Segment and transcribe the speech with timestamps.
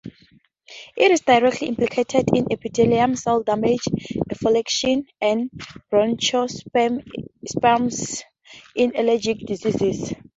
[0.97, 3.83] It is directly implicated in epithelial cell damage,
[4.31, 5.51] exfoliation, and
[5.91, 7.21] bronchospasm
[8.75, 10.11] in allergic diseases.